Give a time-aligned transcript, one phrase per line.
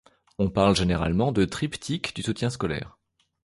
[0.39, 2.97] On parle généralement de triptyque du soutien scolaire.